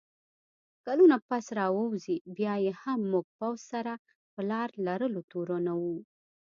[0.85, 3.93] کلونه پس راووځي، بیا یې هم موږ پوځ سره
[4.33, 5.97] په لار لرلو تورنوو